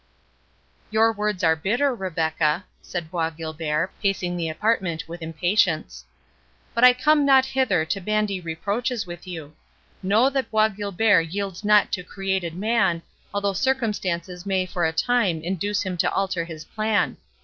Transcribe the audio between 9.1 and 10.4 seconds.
you.—Know